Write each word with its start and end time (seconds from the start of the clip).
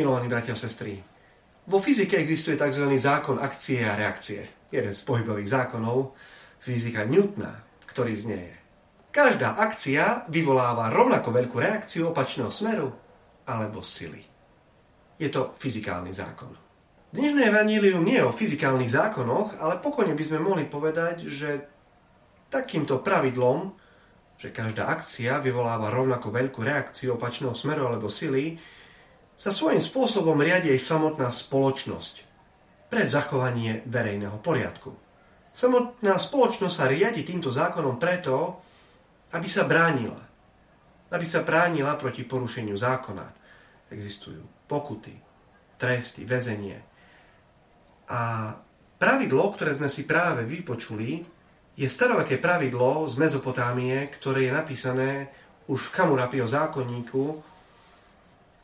Milovaní 0.00 0.32
bratia 0.32 0.56
a 0.56 0.62
sestry, 0.64 0.96
vo 1.68 1.76
fyzike 1.76 2.16
existuje 2.16 2.56
tzv. 2.56 2.88
zákon 2.96 3.36
akcie 3.36 3.84
a 3.84 3.92
reakcie. 3.92 4.48
Jeden 4.72 4.96
z 4.96 5.04
pohybových 5.04 5.52
zákonov 5.52 6.16
fyzika 6.56 7.04
Newtona, 7.04 7.60
ktorý 7.84 8.16
znieje. 8.16 8.56
Každá 9.12 9.60
akcia 9.60 10.24
vyvoláva 10.32 10.88
rovnako 10.88 11.36
veľkú 11.36 11.60
reakciu 11.60 12.16
opačného 12.16 12.48
smeru 12.48 12.88
alebo 13.44 13.84
sily. 13.84 14.24
Je 15.20 15.28
to 15.28 15.52
fyzikálny 15.52 16.16
zákon. 16.16 16.56
Dnešné 17.12 17.52
evanílium 17.52 18.00
nie 18.00 18.16
je 18.16 18.24
o 18.24 18.32
fyzikálnych 18.32 18.88
zákonoch, 18.88 19.60
ale 19.60 19.84
pokojne 19.84 20.16
by 20.16 20.24
sme 20.24 20.40
mohli 20.40 20.64
povedať, 20.64 21.28
že 21.28 21.68
takýmto 22.48 23.04
pravidlom, 23.04 23.76
že 24.40 24.48
každá 24.48 24.88
akcia 24.88 25.44
vyvoláva 25.44 25.92
rovnako 25.92 26.32
veľkú 26.32 26.64
reakciu 26.64 27.20
opačného 27.20 27.52
smeru 27.52 27.84
alebo 27.84 28.08
sily, 28.08 28.56
sa 29.40 29.48
svojím 29.48 29.80
spôsobom 29.80 30.36
riadi 30.36 30.68
aj 30.68 30.84
samotná 30.84 31.32
spoločnosť 31.32 32.28
pre 32.92 33.08
zachovanie 33.08 33.80
verejného 33.88 34.36
poriadku. 34.44 34.92
Samotná 35.56 36.20
spoločnosť 36.20 36.74
sa 36.76 36.84
riadi 36.84 37.24
týmto 37.24 37.48
zákonom 37.48 37.96
preto, 37.96 38.60
aby 39.32 39.48
sa 39.48 39.64
bránila. 39.64 40.20
Aby 41.08 41.24
sa 41.24 41.40
bránila 41.40 41.96
proti 41.96 42.28
porušeniu 42.28 42.76
zákona. 42.76 43.24
Existujú 43.88 44.44
pokuty, 44.68 45.16
tresty, 45.80 46.28
väzenie. 46.28 46.76
A 48.12 48.52
pravidlo, 49.00 49.56
ktoré 49.56 49.72
sme 49.80 49.88
si 49.88 50.04
práve 50.04 50.44
vypočuli, 50.44 51.24
je 51.80 51.88
staroveké 51.88 52.36
pravidlo 52.36 53.08
z 53.08 53.16
Mezopotámie, 53.16 54.04
ktoré 54.20 54.46
je 54.46 54.52
napísané 54.52 55.10
už 55.64 55.88
v 55.88 55.94
Kamurapio 55.96 56.44
zákonníku 56.44 57.48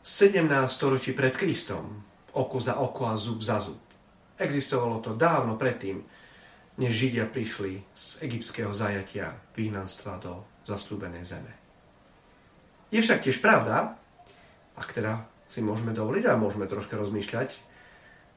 17 0.06 0.46
storočí 0.70 1.10
pred 1.18 1.34
Kristom. 1.34 1.98
Oko 2.38 2.62
za 2.62 2.78
oko 2.78 3.10
a 3.10 3.18
zub 3.18 3.42
za 3.42 3.58
zub. 3.58 3.82
Existovalo 4.38 5.02
to 5.02 5.18
dávno 5.18 5.58
predtým, 5.58 5.98
než 6.78 6.94
Židia 6.94 7.26
prišli 7.26 7.82
z 7.90 8.22
egyptského 8.22 8.70
zajatia 8.70 9.34
výhnanstva 9.58 10.22
do 10.22 10.46
zaslúbenej 10.62 11.26
zeme. 11.26 11.50
Je 12.94 13.02
však 13.02 13.26
tiež 13.26 13.42
pravda, 13.42 13.98
ak 14.78 14.94
teda 14.94 15.26
si 15.50 15.58
môžeme 15.58 15.90
dovoliť 15.90 16.30
a 16.30 16.38
môžeme 16.38 16.70
troška 16.70 16.94
rozmýšľať 16.94 17.50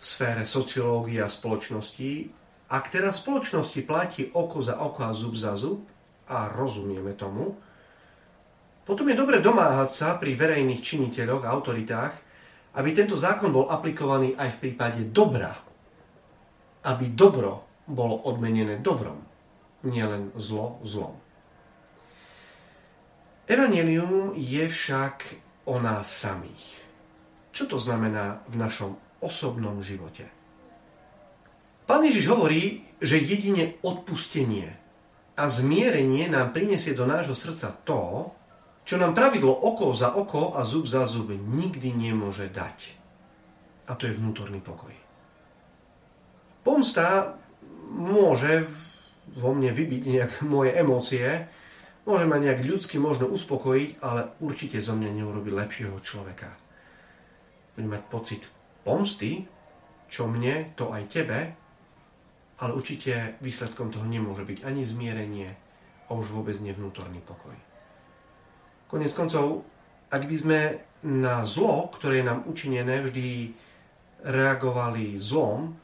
v 0.02 0.04
sfére 0.04 0.50
sociológie 0.50 1.22
a 1.22 1.30
spoločnosti, 1.30 2.34
ak 2.74 2.90
teda 2.90 3.14
spoločnosti 3.14 3.86
platí 3.86 4.34
oko 4.34 4.66
za 4.66 4.82
oko 4.82 5.06
a 5.06 5.14
zub 5.14 5.38
za 5.38 5.54
zub, 5.54 5.86
a 6.30 6.50
rozumieme 6.50 7.14
tomu, 7.14 7.62
potom 8.90 9.06
je 9.06 9.14
dobre 9.14 9.38
domáhať 9.38 9.90
sa 9.94 10.08
pri 10.18 10.34
verejných 10.34 10.82
činiteľoch 10.82 11.46
a 11.46 11.54
autoritách, 11.54 12.14
aby 12.74 12.90
tento 12.90 13.14
zákon 13.14 13.54
bol 13.54 13.70
aplikovaný 13.70 14.34
aj 14.34 14.58
v 14.58 14.62
prípade 14.66 15.14
dobra. 15.14 15.54
Aby 16.90 17.14
dobro 17.14 17.86
bolo 17.86 18.18
odmenené 18.26 18.82
dobrom, 18.82 19.22
nielen 19.86 20.34
zlo 20.42 20.82
zlom. 20.82 21.14
Evangelium 23.46 24.34
je 24.34 24.66
však 24.66 25.38
o 25.70 25.78
nás 25.78 26.10
samých. 26.10 26.82
Čo 27.54 27.70
to 27.70 27.78
znamená 27.78 28.42
v 28.50 28.58
našom 28.58 28.98
osobnom 29.22 29.86
živote? 29.86 30.26
Pán 31.86 32.02
Ježiš 32.06 32.26
hovorí, 32.26 32.82
že 32.98 33.22
jedine 33.22 33.78
odpustenie 33.86 34.70
a 35.38 35.46
zmierenie 35.46 36.26
nám 36.26 36.58
prinesie 36.58 36.98
do 36.98 37.06
nášho 37.06 37.38
srdca 37.38 37.70
to, 37.86 38.34
čo 38.90 38.98
nám 38.98 39.14
pravidlo 39.14 39.54
oko 39.54 39.94
za 39.94 40.18
oko 40.18 40.58
a 40.58 40.66
zub 40.66 40.90
za 40.90 41.06
zub 41.06 41.30
nikdy 41.30 41.94
nemôže 41.94 42.50
dať. 42.50 42.98
A 43.86 43.94
to 43.94 44.10
je 44.10 44.18
vnútorný 44.18 44.66
pokoj. 44.66 44.90
Pomsta 46.66 47.38
môže 47.94 48.66
vo 49.38 49.54
mne 49.54 49.70
vybiť 49.78 50.02
nejak 50.10 50.32
moje 50.58 50.74
emócie, 50.74 51.22
môže 52.10 52.26
ma 52.26 52.42
nejak 52.42 52.66
ľudsky 52.66 52.98
možno 52.98 53.30
uspokojiť, 53.30 54.02
ale 54.02 54.34
určite 54.42 54.82
zo 54.82 54.98
mňa 54.98 55.22
neurobi 55.22 55.54
lepšieho 55.54 55.94
človeka. 56.02 56.50
Budem 57.78 57.94
mať 57.94 58.04
pocit 58.10 58.42
pomsty, 58.82 59.46
čo 60.10 60.26
mne, 60.26 60.74
to 60.74 60.90
aj 60.90 61.06
tebe, 61.14 61.40
ale 62.58 62.72
určite 62.74 63.38
výsledkom 63.38 63.94
toho 63.94 64.10
nemôže 64.10 64.50
byť 64.50 64.66
ani 64.66 64.82
zmierenie 64.82 65.54
a 66.10 66.18
už 66.18 66.34
vôbec 66.34 66.58
nevnútorný 66.58 67.22
pokoj. 67.22 67.70
Konec 68.90 69.14
koncov, 69.14 69.64
ak 70.10 70.26
by 70.26 70.36
sme 70.36 70.60
na 71.06 71.46
zlo, 71.46 71.94
ktoré 71.94 72.20
je 72.20 72.28
nám 72.28 72.50
učinené, 72.50 73.06
vždy 73.06 73.54
reagovali 74.26 75.16
zlom, 75.22 75.78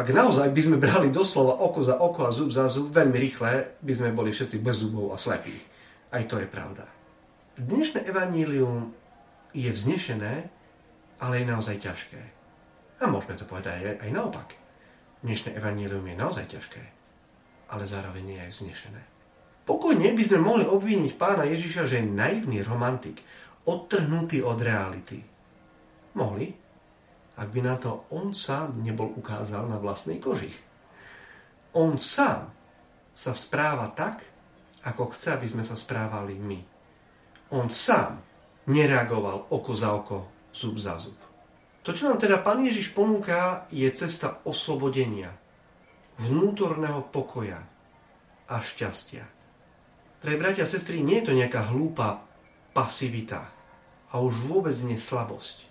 ak 0.00 0.08
naozaj 0.08 0.48
by 0.56 0.62
sme 0.64 0.80
brali 0.80 1.12
doslova 1.12 1.60
oko 1.60 1.84
za 1.84 2.00
oko 2.00 2.24
a 2.24 2.32
zub 2.32 2.48
za 2.48 2.64
zub, 2.72 2.88
veľmi 2.88 3.20
rýchle 3.20 3.76
by 3.84 3.92
sme 3.92 4.16
boli 4.16 4.32
všetci 4.32 4.64
bez 4.64 4.80
zubov 4.80 5.12
a 5.12 5.20
slepí. 5.20 5.52
Aj 6.08 6.24
to 6.24 6.40
je 6.40 6.48
pravda. 6.48 6.88
Dnešné 7.60 8.08
evanílium 8.08 8.96
je 9.52 9.68
vznešené, 9.68 10.48
ale 11.20 11.34
je 11.36 11.44
naozaj 11.44 11.76
ťažké. 11.84 12.22
A 13.00 13.12
môžeme 13.12 13.36
to 13.36 13.44
povedať 13.44 14.00
aj, 14.00 14.08
naopak. 14.08 14.56
Dnešné 15.20 15.52
evanílium 15.60 16.08
je 16.08 16.16
naozaj 16.16 16.48
ťažké, 16.48 16.82
ale 17.68 17.84
zároveň 17.84 18.24
je 18.24 18.38
aj 18.40 18.50
vznešené. 18.56 19.02
Pokojne 19.70 20.10
by 20.18 20.22
sme 20.26 20.42
mohli 20.42 20.66
obviniť 20.66 21.14
pána 21.14 21.46
Ježiša, 21.46 21.86
že 21.86 22.02
je 22.02 22.10
naivný 22.10 22.58
romantik, 22.66 23.22
odtrhnutý 23.70 24.42
od 24.42 24.58
reality. 24.58 25.22
Mohli, 26.18 26.50
ak 27.38 27.46
by 27.54 27.60
na 27.62 27.78
to 27.78 28.10
on 28.10 28.34
sám 28.34 28.82
nebol 28.82 29.14
ukázal 29.14 29.70
na 29.70 29.78
vlastnej 29.78 30.18
koži. 30.18 30.50
On 31.78 31.94
sám 32.02 32.50
sa 33.14 33.30
správa 33.30 33.94
tak, 33.94 34.26
ako 34.90 35.14
chce, 35.14 35.38
aby 35.38 35.46
sme 35.46 35.62
sa 35.62 35.78
správali 35.78 36.34
my. 36.34 36.58
On 37.54 37.70
sám 37.70 38.18
nereagoval 38.66 39.54
oko 39.54 39.72
za 39.78 39.94
oko, 39.94 40.50
zub 40.50 40.82
za 40.82 40.98
zub. 40.98 41.14
To, 41.86 41.94
čo 41.94 42.10
nám 42.10 42.18
teda 42.18 42.42
Pán 42.42 42.58
Ježiš 42.66 42.90
ponúka, 42.90 43.70
je 43.70 43.86
cesta 43.94 44.42
oslobodenia, 44.42 45.30
vnútorného 46.18 47.06
pokoja 47.14 47.62
a 48.50 48.58
šťastia. 48.58 49.38
Pre 50.20 50.36
bratia 50.36 50.68
a 50.68 50.70
sestry, 50.70 51.00
nie 51.00 51.24
je 51.24 51.32
to 51.32 51.38
nejaká 51.38 51.72
hlúpa 51.72 52.28
pasivita 52.76 53.48
a 54.12 54.20
už 54.20 54.36
vôbec 54.52 54.76
nie 54.84 55.00
slabosť. 55.00 55.64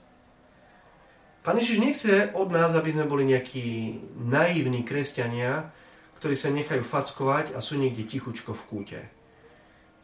Pán 1.45 1.55
Ježiš 1.61 1.77
nechce 1.79 2.13
od 2.35 2.51
nás, 2.51 2.73
aby 2.75 2.91
sme 2.91 3.05
boli 3.07 3.23
nejakí 3.29 3.95
naivní 4.17 4.83
kresťania, 4.83 5.71
ktorí 6.19 6.35
sa 6.35 6.51
nechajú 6.51 6.83
fackovať 6.83 7.55
a 7.55 7.63
sú 7.63 7.79
niekde 7.79 8.03
tichučko 8.03 8.51
v 8.51 8.65
kúte. 8.67 8.99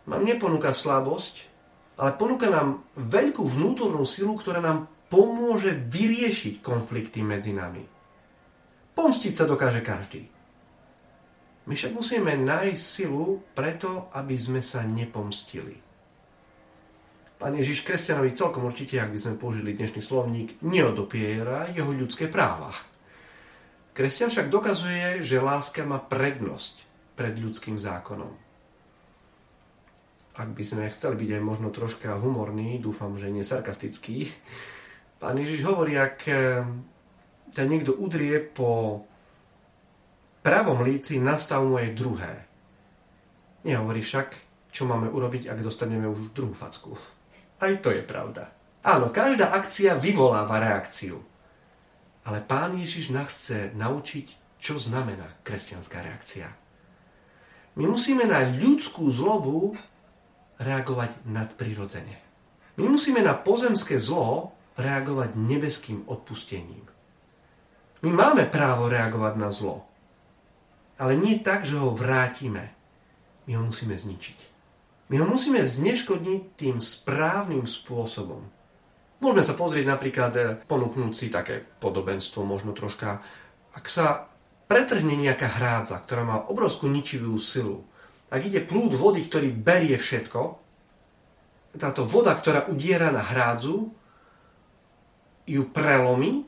Nám 0.07 0.23
neponúka 0.23 0.71
slabosť, 0.71 1.43
ale 1.97 2.13
ponúka 2.15 2.47
nám 2.47 2.85
veľkú 2.95 3.41
vnútornú 3.41 4.05
silu, 4.05 4.37
ktorá 4.37 4.61
nám 4.61 4.87
pomôže 5.09 5.73
vyriešiť 5.73 6.61
konflikty 6.61 7.25
medzi 7.25 7.51
nami. 7.51 7.83
Pomstiť 8.95 9.33
sa 9.35 9.49
dokáže 9.49 9.83
každý. 9.83 10.34
My 11.65 11.73
však 11.73 11.97
musíme 11.97 12.37
nájsť 12.37 12.77
silu 12.77 13.41
preto, 13.57 14.13
aby 14.13 14.37
sme 14.37 14.61
sa 14.61 14.85
nepomstili. 14.85 15.81
Pán 17.35 17.57
Ježiš 17.57 17.81
kresťanovi 17.81 18.31
celkom 18.31 18.63
určite, 18.69 19.01
ak 19.01 19.11
by 19.11 19.19
sme 19.19 19.41
použili 19.41 19.73
dnešný 19.73 19.99
slovník, 19.99 20.61
neodopiera 20.61 21.67
jeho 21.73 21.89
ľudské 21.91 22.29
práva. 22.29 22.69
Kresťan 23.97 24.29
však 24.31 24.47
dokazuje, 24.53 25.25
že 25.25 25.43
láska 25.43 25.83
má 25.83 25.99
prednosť 25.99 26.85
pred 27.17 27.35
ľudským 27.35 27.81
zákonom. 27.81 28.31
Ak 30.35 30.51
by 30.51 30.63
sme 30.67 30.91
chceli 30.91 31.15
byť 31.15 31.29
aj 31.39 31.43
možno 31.43 31.71
troška 31.71 32.19
humorní, 32.19 32.77
dúfam, 32.77 33.15
že 33.15 33.31
nie 33.31 33.47
sarkastický, 33.47 34.29
pán 35.17 35.39
Ježiš 35.39 35.63
hovorí, 35.63 35.95
ak 35.95 36.27
ťa 37.55 37.63
niekto 37.63 37.95
udrie 37.95 38.43
po 38.43 39.01
pravom 40.45 40.85
líci 40.85 41.17
nastav 41.17 41.65
aj 41.65 41.97
druhé. 41.97 42.45
Nehovorí 43.65 44.05
však, 44.05 44.37
čo 44.69 44.85
máme 44.85 45.09
urobiť, 45.09 45.49
ak 45.49 45.57
dostaneme 45.65 46.05
už 46.05 46.37
druhú 46.37 46.53
facku. 46.53 46.93
Aj 47.57 47.73
to 47.81 47.89
je 47.89 48.05
pravda. 48.05 48.53
Áno, 48.85 49.09
každá 49.09 49.49
akcia 49.57 49.97
vyvoláva 49.97 50.61
reakciu. 50.61 51.17
Ale 52.29 52.45
pán 52.45 52.77
Ježiš 52.77 53.09
nás 53.09 53.33
chce 53.33 53.73
naučiť, 53.73 54.61
čo 54.61 54.77
znamená 54.77 55.41
kresťanská 55.41 56.05
reakcia. 56.05 56.45
My 57.81 57.89
musíme 57.89 58.29
na 58.29 58.45
ľudskú 58.45 59.09
zlobu 59.09 59.73
reagovať 60.61 61.25
nadprirodzene. 61.25 62.17
My 62.77 62.85
musíme 62.85 63.25
na 63.25 63.33
pozemské 63.33 63.97
zlo 63.97 64.53
reagovať 64.77 65.33
nebeským 65.33 66.05
odpustením. 66.05 66.85
My 68.05 68.13
máme 68.13 68.45
právo 68.45 68.85
reagovať 68.85 69.33
na 69.41 69.49
zlo. 69.49 69.89
Ale 70.95 71.19
nie 71.19 71.39
tak, 71.43 71.67
že 71.67 71.75
ho 71.75 71.91
vrátime. 71.91 72.71
My 73.45 73.59
ho 73.59 73.63
musíme 73.67 73.95
zničiť. 73.95 74.39
My 75.11 75.21
ho 75.21 75.27
musíme 75.29 75.61
zneškodniť 75.61 76.41
tým 76.57 76.81
správnym 76.81 77.67
spôsobom. 77.69 78.41
Môžeme 79.21 79.43
sa 79.45 79.53
pozrieť 79.53 79.85
napríklad, 79.85 80.31
e, 80.35 80.41
ponúknúť 80.65 81.13
si 81.13 81.27
také 81.29 81.61
podobenstvo, 81.61 82.41
možno 82.41 82.73
troška, 82.73 83.21
ak 83.77 83.85
sa 83.85 84.27
pretrhne 84.65 85.13
nejaká 85.13 85.61
hrádza, 85.61 86.01
ktorá 86.01 86.23
má 86.25 86.37
obrovskú 86.49 86.89
ničivú 86.89 87.37
silu, 87.37 87.85
ak 88.33 88.41
ide 88.41 88.65
prúd 88.65 88.97
vody, 88.97 89.23
ktorý 89.23 89.53
berie 89.53 89.95
všetko, 89.95 90.41
táto 91.77 92.07
voda, 92.07 92.33
ktorá 92.33 92.65
udiera 92.71 93.11
na 93.11 93.21
hrádzu, 93.21 93.91
ju 95.45 95.61
prelomí, 95.69 96.47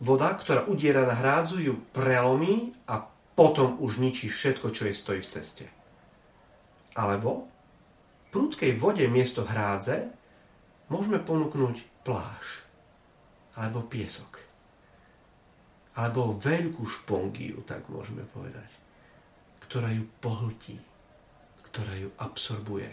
voda, 0.00 0.32
ktorá 0.32 0.64
udiera 0.64 1.04
na 1.04 1.12
hrádzu, 1.12 1.60
ju 1.60 1.74
prelomí 1.92 2.72
a 2.88 3.04
potom 3.34 3.82
už 3.82 3.98
ničí 3.98 4.30
všetko, 4.30 4.70
čo 4.70 4.86
jej 4.86 4.96
stojí 4.96 5.20
v 5.22 5.30
ceste. 5.30 5.66
Alebo 6.94 7.50
prúdkej 8.30 8.78
vode 8.78 9.02
miesto 9.10 9.42
hrádze 9.42 10.10
môžeme 10.86 11.18
ponúknuť 11.18 12.06
pláž 12.06 12.62
alebo 13.58 13.82
piesok. 13.82 14.38
Alebo 15.94 16.34
veľkú 16.34 16.82
špongiu, 16.86 17.62
tak 17.66 17.86
môžeme 17.90 18.26
povedať, 18.34 18.66
ktorá 19.66 19.90
ju 19.94 20.06
pohltí, 20.18 20.78
ktorá 21.70 21.94
ju 21.98 22.10
absorbuje, 22.18 22.90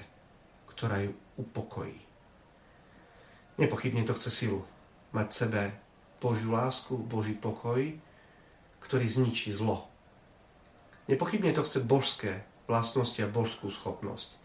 ktorá 0.70 1.02
ju 1.06 1.14
upokojí. 1.38 1.98
Nepochybne 3.62 4.06
to 4.06 4.18
chce 4.18 4.34
silu. 4.34 4.66
Mať 5.14 5.28
v 5.30 5.38
sebe 5.38 5.62
Božiu 6.18 6.54
lásku, 6.54 6.98
Boží 6.98 7.38
pokoj, 7.38 7.94
ktorý 8.82 9.06
zničí 9.06 9.54
zlo. 9.54 9.91
Nepochybne 11.10 11.54
to 11.56 11.66
chce 11.66 11.82
božské 11.82 12.46
vlastnosti 12.70 13.18
a 13.22 13.32
božskú 13.32 13.74
schopnosť. 13.74 14.38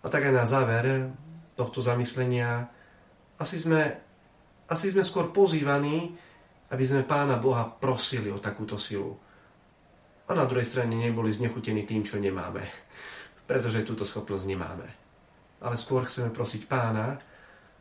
A 0.00 0.08
tak 0.08 0.28
aj 0.28 0.34
na 0.34 0.44
záver 0.48 1.12
tohto 1.56 1.84
zamyslenia 1.84 2.72
asi 3.40 3.56
sme, 3.56 3.96
asi 4.68 4.92
sme 4.92 5.04
skôr 5.04 5.32
pozývaní, 5.32 6.12
aby 6.70 6.84
sme 6.84 7.08
Pána 7.08 7.40
Boha 7.40 7.66
prosili 7.66 8.28
o 8.32 8.40
takúto 8.40 8.76
silu. 8.76 9.16
A 10.28 10.36
na 10.36 10.46
druhej 10.46 10.68
strane 10.68 10.94
neboli 10.94 11.34
znechutení 11.34 11.82
tým, 11.82 12.06
čo 12.06 12.22
nemáme. 12.22 12.62
Pretože 13.50 13.82
túto 13.82 14.06
schopnosť 14.06 14.44
nemáme. 14.46 14.86
Ale 15.60 15.76
skôr 15.76 16.06
chceme 16.06 16.30
prosiť 16.30 16.70
Pána, 16.70 17.18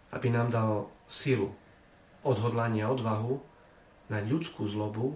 aby 0.09 0.27
nám 0.33 0.49
dal 0.49 0.71
silu, 1.05 1.53
odhodlanie 2.25 2.83
a 2.83 2.91
odvahu 2.91 3.37
na 4.09 4.19
ľudskú 4.25 4.65
zlobu 4.65 5.15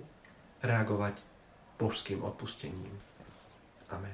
reagovať 0.62 1.32
božským 1.80 2.24
odpustením. 2.24 3.02
Amen. 3.90 4.14